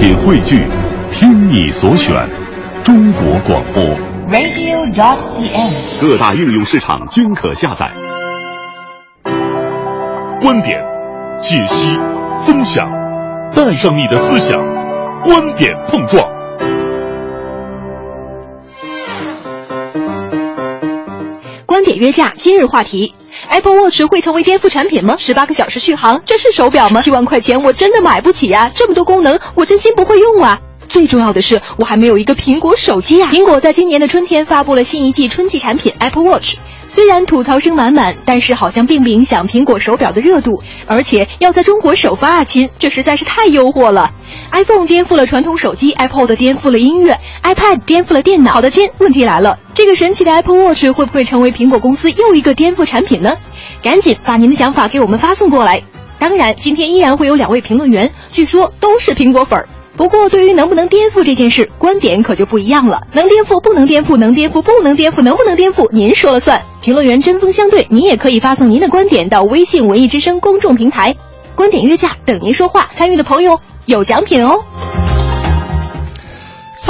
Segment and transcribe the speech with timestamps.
[0.00, 0.66] 品汇聚，
[1.12, 2.26] 听你所选，
[2.82, 3.84] 中国广播。
[4.30, 6.00] radio.dot.cn，。
[6.00, 7.90] 各大应用市场均可下载。
[10.40, 10.82] 观点、
[11.38, 11.94] 解析、
[12.46, 12.88] 分享，
[13.54, 14.58] 带上你的思想，
[15.22, 16.26] 观点碰撞。
[21.66, 23.14] 观点约架，今日话题
[23.50, 25.16] ：Apple Watch 会成为颠覆产品吗？
[25.18, 27.02] 十八个小时续航，这是手表吗？
[27.02, 30.60] 七万块钱我真的买不起呀、这么多功能，我真心不会用啊！
[30.90, 33.30] 最重要的是，我还没有一个苹果手机啊！
[33.32, 36.56] 苹果在今年的春天发布了新一季春季产品 Apple Watch，
[36.88, 44.12] 虽然吐槽声满满，但是好像并不影响苹果手表的热度，而且要在中国首发啊，亲，这实在是太诱惑了。
[44.50, 48.54] iPhone 颠覆了传统手机，iPod 颠覆了音乐，iPad 颠覆了电脑。
[48.54, 53.36] 好的，亲，问题来了，这个神奇的 Apple Watch 会不会成为苹果公司又一个颠覆产品呢？
[53.80, 55.80] 赶紧把您的想法给我们发送过来。
[56.18, 59.68] 当然，今天依然会有两位评论员，据说都是苹果粉儿。
[60.00, 63.02] 不过，对于能不能颠覆这件事，观点可就不一样了。
[63.12, 66.62] 能颠覆，不能颠覆，能颠覆，不能颠覆，能不能颠覆，您说了算。
[66.80, 71.16] 评论员针锋相对，您也可以发送您的观点到微信文艺之声公众平台，
[71.54, 72.88] 观点约架等您说话。
[72.94, 74.60] 参与的朋友有奖品哦。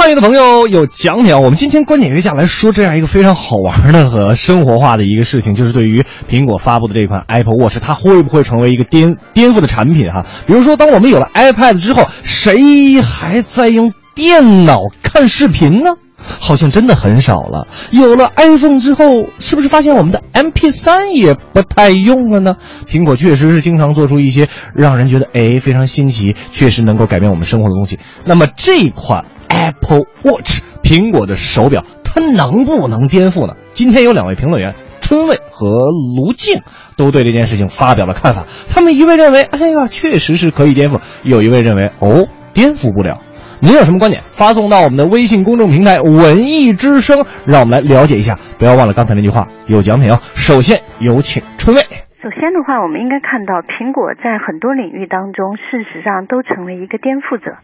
[0.01, 1.37] 欢迎的朋友有奖品啊！
[1.37, 10.25] 我们今天观点约架来说这样一个非常好玩的和生活化的一个事情，就是对于苹果发布的这款 Apple Watch，它会不会成为一个颠颠覆的产品哈？
[10.47, 15.93] 比如说，当我们有了 iPad 之后，谁还在用电脑看视频呢？
[16.17, 17.67] 好像真的很少了。
[17.91, 22.57] 有了 iPhone 之后，是不是发现我们的 MP3 也不太用了呢？
[22.89, 27.99] 苹果确实是经常做出一些让人觉得哎非常新奇，确实能够改变我们生活的东西。
[28.25, 33.53] 那么这款 Apple Watch 苹果的手表，它能不能颠覆呢？
[33.73, 34.73] 今天有两位评论员。
[35.01, 35.67] 春卫和
[36.15, 36.61] 卢静
[36.95, 38.45] 都对这件事情发表了看法。
[38.69, 43.19] 他们一位认为，哎呀，确实是可以颠覆；有一位认为，哦，颠覆不了。
[43.59, 44.23] 您有什么观点？
[44.31, 48.39] 发送到我们的微信公众平台“文艺之声”，让我们来了解一下。
[48.57, 50.19] 不要忘了刚才那句话，有奖品哦。
[50.33, 51.81] 首先有请春卫。
[52.23, 57.57] 首先的话，我们应该看到，苹果在很多领域当中，事实上都成为一个颠覆者。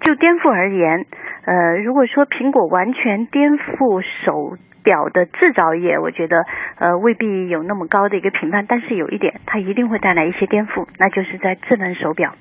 [0.00, 1.06] 就颠覆而言，
[1.44, 6.46] 呃，如果说苹果完全颠覆手表的制造业，我觉得
[6.78, 8.64] 呃未必有那么高的一个评判。
[8.66, 12.34] 但是有一点，它一定会带来一些颠覆，那就是在智能手表。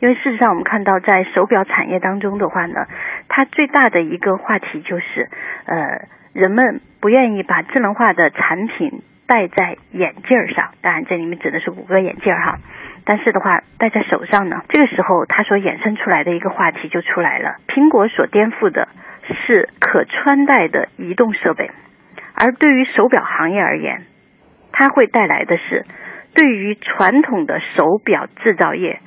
[0.00, 2.86] 因为事实上，我们看到在手表产业当中的话呢，
[3.28, 5.30] 它最大的一个话题就是，
[5.64, 12.58] 呃，人们不愿意把智能化的产品戴在眼镜上，当然这里面指的是谷歌眼镜哈。
[13.06, 17.54] 但是的话，戴在手上呢，这个时候它所衍生出来的一个话题就出来了。
[17.68, 18.88] 苹果所颠覆的
[19.46, 21.70] 是可穿戴的移动设备，
[22.34, 24.02] 而对于手表行业而言，
[24.72, 25.86] 它会带来的是
[26.34, 28.98] 对于传统的手表制造业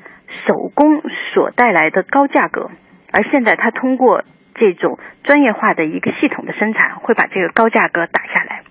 [0.48, 1.02] 手工
[1.34, 2.72] 所带来的高价格，
[3.12, 4.24] 而现在它通过
[4.56, 8.62] 这种专业化的一个系统的生产，会把这个高价格打下来。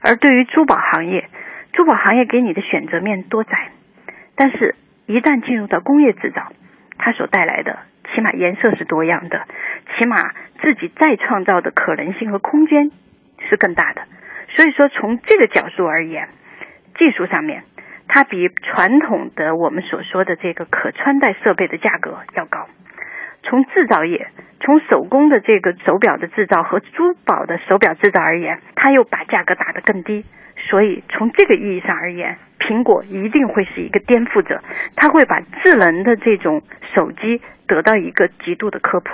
[0.00, 1.28] 而对于珠宝行业，
[1.72, 3.72] 珠宝行业给你的选择面多窄。
[4.36, 4.74] 但是，
[5.06, 6.52] 一旦进入到工业制造，
[6.98, 7.78] 它所带来的
[8.14, 9.46] 起码颜色是多样的，
[9.96, 12.90] 起码自己再创造的可能性和空间
[13.48, 14.02] 是更大的。
[14.54, 16.28] 所以说，从这个角度而言，
[16.98, 17.64] 技术上面
[18.08, 22.68] 它比传统的我们所说的这个可穿戴设备的价格要高。
[23.42, 24.28] 从制造业，
[24.66, 30.26] 从手工的这个手表的制造和珠宝的手表制造而言，它又把价格打得更低。
[30.68, 34.60] 所以从这个意义上而言，苹果一定会是一个颠覆者，
[34.96, 36.62] 它会把智能的这种
[36.96, 39.06] 手机得到一个极度的科普。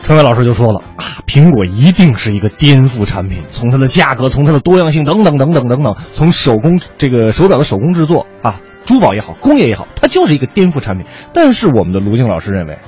[0.00, 8.56] 春伟老师就说了啊，苹果一定是一个颠覆产品，从它的价格，从它的多样性等等等等等等，从手工这个手表的手工制作啊，
[8.86, 11.04] 珠宝也好，工业也好，它就是一个颠覆产品。
[11.34, 12.78] 但是我们的卢静老师认为，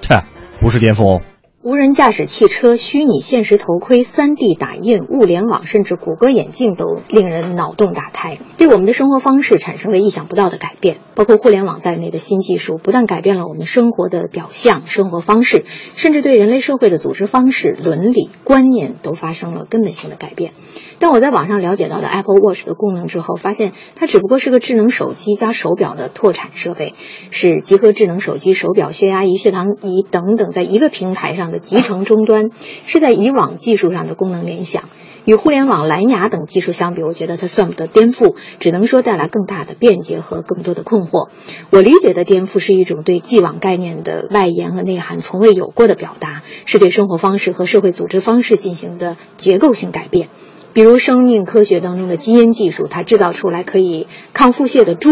[0.00, 0.22] 切
[0.60, 1.20] 不是巅峰
[1.60, 10.98] 无人驾驶汽车、虚拟现实头盔、3D 打印、物联网，甚至谷歌眼镜都令人脑洞大开，对我们的生活方式产生了意想不到的改变。
[11.16, 15.64] 包括互联网在内的新技术，不但改变了我们生活的表象、生活方式，
[15.96, 20.52] 甚至对人类社会的组织方式、伦理观念都发生了根本性的改变。
[21.00, 26.94] 但我在网上了解到的 Apple Watch 的功能之后，发现它只不过是个智能手机加手表的拓展设备，
[27.30, 32.50] 是集合智能手机、手表、血压仪、血糖仪等等在一个平台上的集成终端，
[32.86, 34.84] 是在以往技术上的功能联想。
[35.24, 41.28] 与互联网、蓝牙等技术相比，我觉得它算不得颠覆，只能说带来更大的便捷和更多的困惑。
[41.70, 50.30] 我理解的颠覆是一种对既往概念的外延和内涵从未有过的表达，是对生活方式和社会组织方式进行的结构性改变。
[50.72, 55.10] 比如生命科学当中的基因技术，它制造出来可以抗腹泻的猪，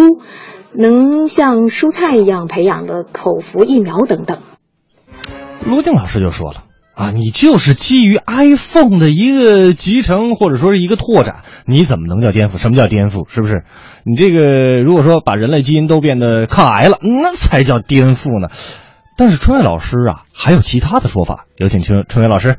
[0.73, 4.39] 能像蔬菜一样培养的口服疫苗等等。
[5.67, 6.65] 卢静老师就说了
[6.95, 12.57] 啊，你就是基于 iPhone 的一个集成或者说是一个拓展，你怎么能叫颠覆？
[12.57, 13.29] 什么叫颠覆？
[13.29, 13.65] 是不是？
[14.05, 18.49] 你这个如果说把人类基因都变得抗癌了，那才叫颠覆呢。
[19.19, 22.57] 但是春伟老师啊，还有其他的说法，有请春春伟老师。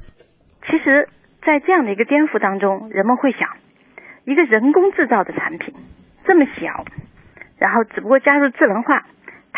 [0.65, 1.09] 其实，
[1.41, 3.57] 在这样的一个颠覆当中，人们会想，
[4.25, 5.73] 一个人工制造的产品
[6.27, 6.85] 这么小，
[7.57, 9.05] 然后只不过加入智能化，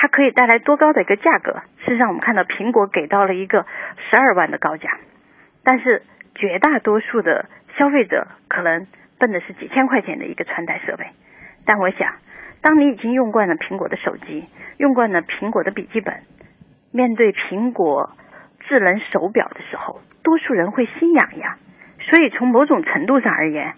[0.01, 1.61] 它可以带来多高的一个价格？
[1.83, 3.65] 事实上，我们看到苹果给到了一个
[4.09, 4.97] 十二万的高价，
[5.65, 6.03] 但是
[6.35, 8.87] 绝大多数的消费者可能
[9.19, 11.07] 奔的是几千块钱的一个穿戴设备。
[11.65, 12.13] 但我想，
[12.61, 14.45] 当你已经用惯了苹果的手机，
[14.77, 16.13] 用惯了苹果的笔记本，
[16.93, 18.11] 面对苹果
[18.69, 21.57] 智能手表的时候，多数人会心痒痒，
[21.99, 23.73] 所以从某种程度上而言，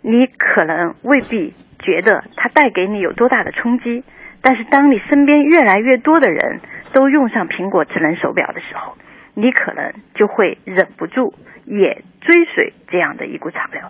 [0.00, 4.04] 你可能未必觉得它带给你有多大的冲击。
[4.48, 6.60] 但是，当你身边越来越多的人
[6.92, 8.96] 都用上苹果智能手表的时候，
[9.34, 11.34] 你可能就会忍不住
[11.64, 13.80] 也追随这样的一股潮流。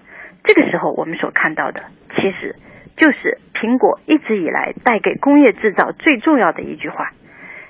[0.44, 1.82] 这个时候，我们所看到的，
[2.14, 2.56] 其实
[2.96, 7.10] 就是苹果一直以来带给工业制造最重要的一句话：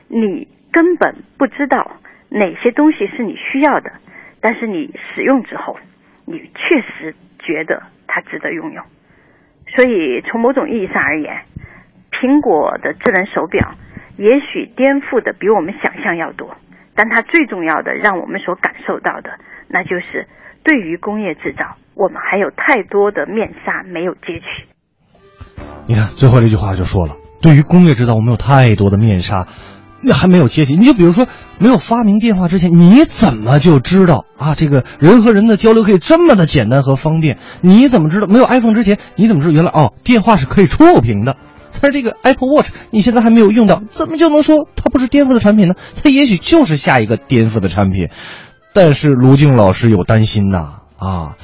[0.06, 1.96] 你根本不知道
[2.30, 3.90] 哪些东西是你需要的。
[4.40, 5.76] 但是你使用之后，
[6.24, 8.82] 你确实觉得它值得拥有。
[9.74, 11.42] 所以从某种意义上而言，
[12.16, 13.74] 苹果的智能手表
[14.16, 16.56] 也许颠覆的比我们想象要多。
[16.94, 19.30] 但它最重要的，让我们所感受到的，
[19.68, 20.26] 那就是
[20.64, 24.66] 对于工业制造，我们还有太多的面纱没有揭去。
[25.86, 29.46] 你看最后这句话就说了，对于工业制造，我们有太多的面纱。
[30.02, 31.26] 那还没有接起，你就比如说，
[31.58, 34.54] 没有发明电话之前，你怎么就知道啊？
[34.54, 37.38] 这个人和人的交流可以这么的简单和方便？
[37.62, 38.26] 你怎么知道？
[38.26, 41.36] 没有 iPhone 之前，你怎么知道原来哦，电话是可以触屏的？
[41.80, 45.74] 但是这个 Apple Watch 你现在还没有用到，怎么就能说它不是颠覆的产品呢？
[46.02, 48.08] 它也许就是下一个颠覆的产品。
[48.72, 51.36] 但是卢静老师有担心呐啊，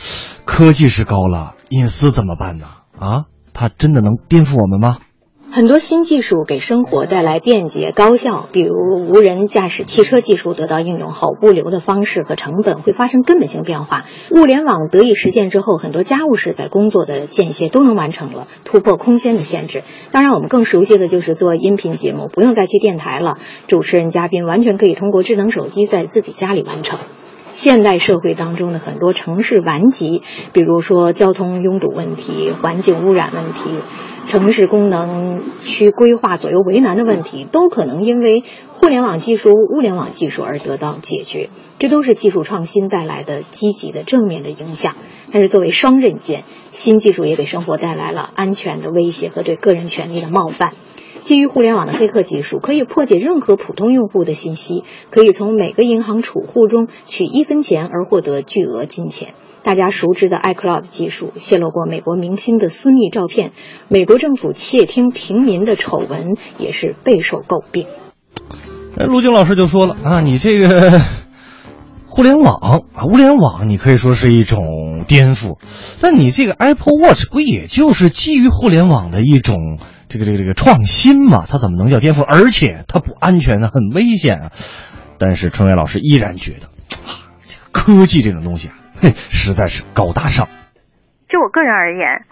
[0.44, 2.66] 科技是高了，隐私怎么办呢？
[2.98, 3.24] 啊，
[3.54, 4.98] 它真的能颠覆我们吗？
[5.54, 8.74] 很多新技术给生活带来便捷高效，比如
[9.06, 14.06] 无人驾驶汽车技术得到应用后，物流的方式和成本会发生根本性变化。
[14.30, 19.82] 物联网得以实现之后，很多家务事在工作的间歇都能完成了，突破空间的限制。
[20.10, 26.98] 当然，我们更熟悉的就是做音频节目，不用再去电台了，主持人、嘉宾完全可以通过智能手机在自己家里完成。
[27.54, 30.22] 现代社会当中的很多城市顽疾，
[30.52, 33.78] 比如说交通拥堵问题、环境污染问题。
[34.24, 41.50] 城市功能区规划左右为难的问题，都可能因为互联网技术、物联网技术而得到解决。
[41.80, 44.94] 这都是技术创新带来的积极的正面的影响。
[45.32, 50.72] 但是作为双刃剑，新技术也给生活带来了安全的威胁和对个人权利的冒犯。
[51.22, 59.34] 基于互联网的黑客技术，可以破解任何普通用户的信息，可以从每个银行储户中取一分钱而获得巨额金钱。
[59.62, 63.52] 大家熟知的 iCloud 技术泄露过美国明星的私密照片，
[63.86, 67.86] 美国政府窃听平民的丑闻也是备受诟病。
[68.96, 71.00] 哎，陆静老师就说了啊，你这个
[72.06, 75.56] 互联网啊，物联网你可以说是一种颠覆，
[76.00, 79.78] 但你这个 Apple Watch 不也就是基于互联网的一种
[80.12, 81.48] 这个这个这个创新嘛？
[81.48, 82.22] 它怎么能叫颠覆？
[82.22, 84.52] 而且它不安全啊，很危险啊！
[85.18, 86.68] 但是春伟老师依然觉得，
[87.08, 88.74] 啊，这个科技这种东西啊。
[89.00, 90.46] 嘿实在是高大上。
[91.28, 92.22] 就我个人而言，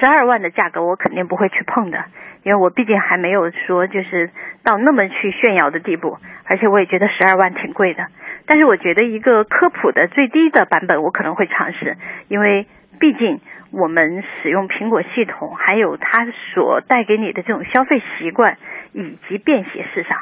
[0.00, 2.04] 十二万的价格我肯定不会去碰的，
[2.42, 4.30] 因为我毕竟还没有说就是
[4.64, 8.02] 到那么去炫耀的地步，而且我也觉得十二万挺贵的。
[8.46, 11.96] 但是我觉得一个科普的最低的版本我可能会尝试，
[12.28, 12.66] 因为
[12.98, 18.56] 毕竟我们使用苹果系统，还有它所带给你的这种消费习惯
[18.92, 20.18] 以及便携式上，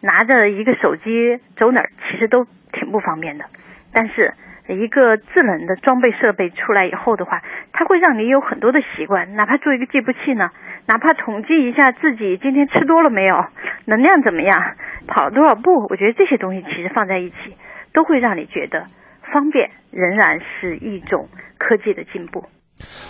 [0.00, 3.44] 拿着一个手机走哪儿其实都挺不方便的。
[3.92, 4.34] 但是。
[4.70, 7.40] 一个智能的装备设备出来以后的话，
[7.72, 10.50] 它会让你有很多的习惯，哪怕做一个计步器呢，
[10.86, 13.46] 哪怕统计一下自己今天吃多了没有，
[13.86, 14.76] 能量怎么样，
[15.06, 17.56] 跑了多少步，我觉得这些东西其实放在一起，
[17.94, 18.84] 都会让你觉得
[19.32, 22.44] 方便仍然是一种科技的进步。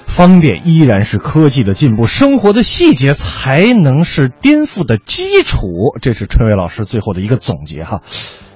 [0.07, 5.59] 方便依然是科技的进步，生活的细节才能是颠覆的基础。
[6.01, 8.03] 这是陈伟老师最后的一个总结哈。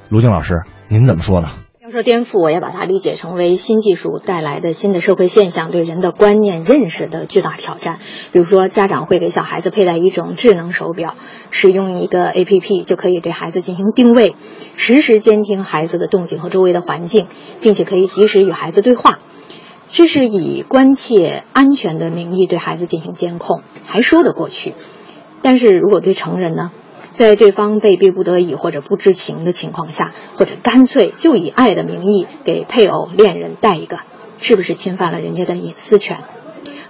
[0.08, 1.50] 卢静老师，您怎么说呢？
[1.84, 7.98] 要说颠覆，我也把它理解成为新技术带来的新的社会现象对人的观念认识的巨大挑战。
[8.32, 11.16] 比如说，家长会给小孩子佩戴一种智能手表，
[11.50, 14.36] 使用一个 APP 就可以对孩子进行定位，
[14.76, 17.26] 实时监听孩子的动静和周围的环境，
[17.60, 19.18] 并且可以及时与孩子对话。
[19.94, 24.74] 这是以关切安全的名义对孩子进行监控，还说得过去。
[25.42, 26.72] 但是如果对成人呢，
[27.10, 33.98] 在对方被逼不得已或者不知情的情况下，或者干脆就以爱的名义给配偶、恋人戴一个，
[34.40, 36.20] 是不是侵犯了人家的隐私权？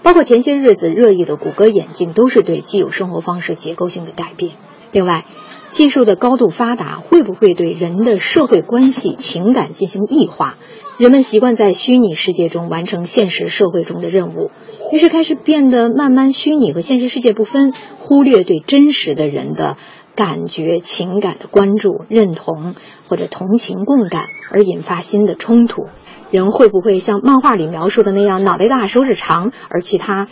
[0.04, 4.52] 包括前些日子热议的谷歌眼镜，都是对既有生活方式结构性的改变。
[4.92, 5.24] 另外，
[5.72, 10.56] 技术的高度发达会不会对人的社会关系、情感进行异化？
[10.98, 14.50] 人们习惯在虚拟世界中完成现实社会中的任务，
[14.92, 19.78] 于是开始变得慢慢虚拟和现实世界不分，忽略对真实的人的
[20.14, 22.74] 感觉、情感的关注、认同
[23.08, 25.86] 或者同情共感，而引发新的冲突。
[26.30, 30.28] 人会不会像漫画里描述的那样，脑袋大、手指长，而其他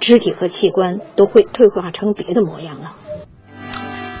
[0.00, 2.90] 肢体和器官都会退化成别的模样呢？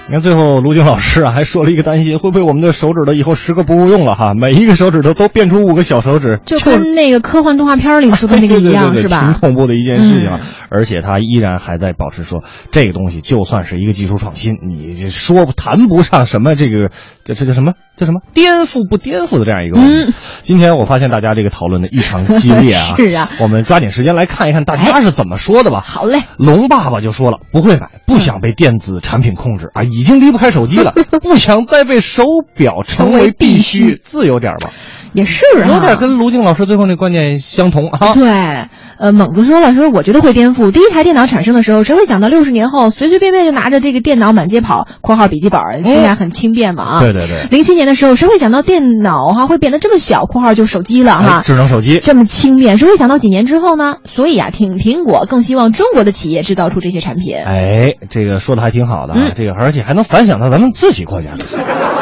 [0.08, 4.34] 你看，最后卢军老师啊，还说了一个担心，会不会我们的手指头以后十个不够用了哈？
[4.34, 9.20] 每一个手指头都变出五个小手指，就跟那个科幻动画片里说的那个一样，是吧？
[9.32, 10.40] 挺恐怖的一件事情啊！
[10.72, 16.90] 而且他依然还在保持说，这个东西就算是一个技术创新，你说谈不上什么这个
[17.24, 20.14] 这这叫什么叫什么颠覆不颠覆的这样一个问题。
[20.42, 22.96] 今天我发现大家这个讨论的异常激烈啊！
[22.98, 25.80] 是啊，我们抓紧时间来看一看大家是怎么说的吧。
[25.86, 29.82] 好嘞，龙爸爸就说了，不会买，不想被电子产品控制啊。
[29.82, 32.24] 已经离不开手机了， 不想再被手
[32.54, 34.70] 表成为必须，自由点吧。
[35.12, 38.14] 也是啊，有点跟卢静老师最后那观点相同啊。
[38.14, 40.70] 对，呃，猛子说了，说我觉得会颠覆。
[40.70, 47.46] 第一台电脑产生的时候，谁会想到六十年后随随便便就拿着这个电脑满街跑？（括号笔记本现在很轻便嘛？）啊，对对对。
[47.50, 53.96] 零七年的时候，谁会想到电脑哈会变得这么小？（括号就手机了哈，智能手机这么轻便，谁会想到几年之后呢？
[54.04, 57.36] 所以啊，挺苹果更希望中国的企业制造出这些产品。
[57.36, 61.30] 哎，这个说的还挺好的啊，这个而且还能反响到咱们自己国家。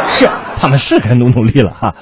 [0.08, 0.28] 是，
[0.60, 1.94] 他们是该努努力了哈。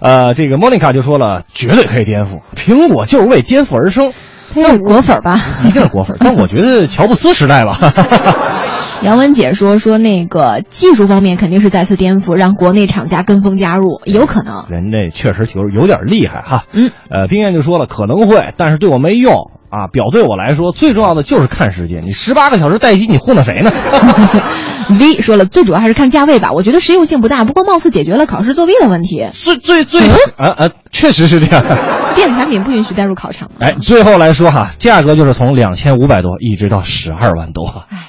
[0.00, 4.12] 呃，这个莫妮卡就说了，绝对可以颠覆，苹果就是为颠覆而生。
[4.54, 5.38] 他是果粉吧？
[5.64, 7.78] 一定是果粉，但我觉得乔布斯时代吧。
[9.02, 14.64] 杨文姐说说那个技术方面肯定是再次颠覆，让国内厂家跟风加入，有可能。
[14.68, 16.64] 人这确实有有点厉害哈。
[16.72, 16.90] 嗯。
[17.10, 19.86] 呃，冰燕就说了，可能会，但是对我没用啊。
[19.92, 23.70] 表对我来说最重要的就是看时间，你十八个小时待机，你糊弄谁呢
[24.88, 26.50] ？V 说了，最主要还是看价位吧。
[26.52, 29.28] 我觉得实用性不大，不过貌似解决了考试作弊的问题。
[29.32, 30.00] 最最最，
[30.36, 31.64] 啊啊，确实是这样。
[32.16, 33.50] 电子产品不允许带入考场。
[33.58, 37.84] 哎，最后来说哈，价格就是从两千五百多一直到十二万多。
[37.90, 38.08] 哎。